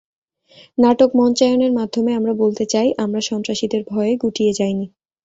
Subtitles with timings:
[0.77, 4.85] নাটক মঞ্চায়নের মাধ্যমে আমরা বলতে চাই, আমরা সন্ত্রাসীদের ভয়ে গুটিয়ে যাইনি।